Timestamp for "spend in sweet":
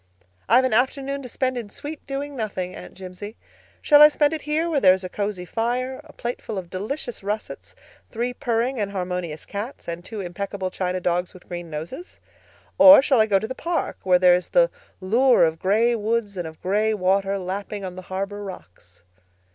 1.29-2.07